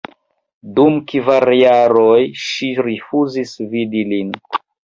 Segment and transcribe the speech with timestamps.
[0.79, 2.17] Dum kvar jaroj
[2.47, 4.37] ŝi rifuzis vidi lin.